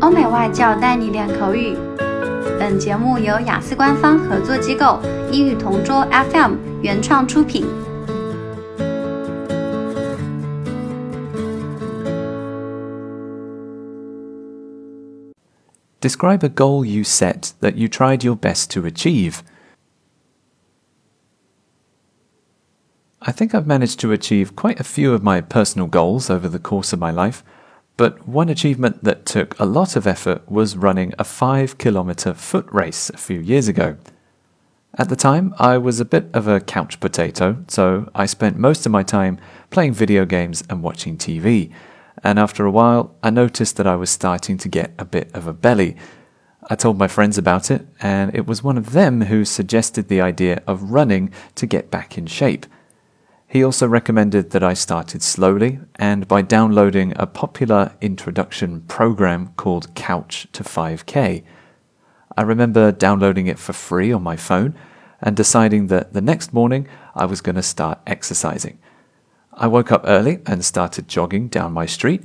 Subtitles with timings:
[0.00, 1.76] 欧美外教带你练口语。
[2.58, 5.00] 本节目由雅思官方合作机构
[5.30, 7.66] 英语同桌 FM 原创出品。
[16.04, 19.38] Describe a goal you set that you tried your best to achieve.
[23.22, 26.58] I think I've managed to achieve quite a few of my personal goals over the
[26.58, 27.42] course of my life,
[27.99, 32.65] but one achievement that took a lot of effort was running a 5 kilometer foot
[32.71, 33.97] race a few years ago.
[34.97, 38.85] At the time, I was a bit of a couch potato, so I spent most
[38.85, 39.37] of my time
[39.69, 41.73] playing video games and watching TV.
[42.23, 45.45] And after a while, I noticed that I was starting to get a bit of
[45.45, 45.97] a belly.
[46.69, 50.21] I told my friends about it, and it was one of them who suggested the
[50.21, 52.65] idea of running to get back in shape.
[53.49, 59.95] He also recommended that I started slowly and by downloading a popular introduction program called
[59.95, 61.43] Couch to 5K.
[62.37, 64.75] I remember downloading it for free on my phone
[65.19, 68.77] and deciding that the next morning I was going to start exercising.
[69.51, 72.21] I woke up early and started jogging down my street.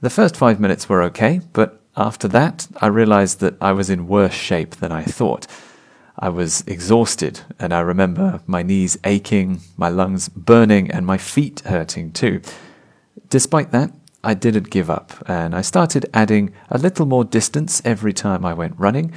[0.00, 4.08] The first five minutes were okay, but after that I realized that I was in
[4.08, 5.46] worse shape than I thought.
[6.18, 11.60] I was exhausted, and I remember my knees aching, my lungs burning, and my feet
[11.60, 12.40] hurting too.
[13.28, 18.12] Despite that, I didn't give up, and I started adding a little more distance every
[18.12, 19.12] time I went running.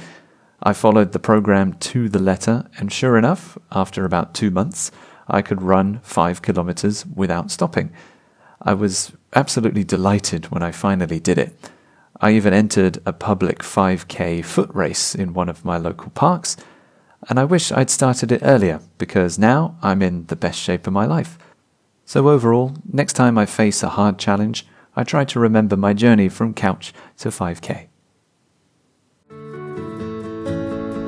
[0.62, 4.90] I followed the program to the letter, and sure enough, after about two months,
[5.28, 7.92] I could run five kilometers without stopping.
[8.60, 11.70] I was absolutely delighted when I finally did it.
[12.20, 16.56] I even entered a public 5k foot race in one of my local parks
[17.29, 20.93] and I wish I'd started it earlier because now I'm in the best shape of
[20.93, 21.37] my life.
[22.05, 26.29] So, overall, next time I face a hard challenge, I try to remember my journey
[26.29, 27.87] from couch to 5K.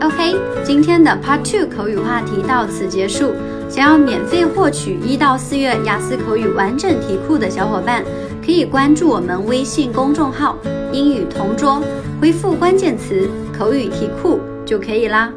[0.02, 3.34] OK，今天的 Part Two 口语话题到此结束。
[3.68, 8.04] 想要免费获取一到四月雅思口语完整题库的小伙伴，
[8.46, 10.62] 可以关注我们微信公众号“
[10.94, 11.82] 英语同桌”，
[12.22, 15.34] 回复关键词“口语题库”就可以啦。